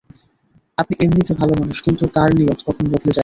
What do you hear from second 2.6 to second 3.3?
কখন বদলে যায়।